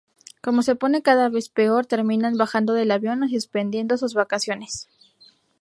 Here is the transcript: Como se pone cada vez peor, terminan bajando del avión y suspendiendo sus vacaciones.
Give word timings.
Como 0.45 0.63
se 0.63 0.73
pone 0.75 1.03
cada 1.03 1.29
vez 1.29 1.49
peor, 1.49 1.85
terminan 1.85 2.35
bajando 2.35 2.73
del 2.73 2.89
avión 2.89 3.23
y 3.25 3.35
suspendiendo 3.35 3.99
sus 3.99 4.15
vacaciones. 4.15 4.89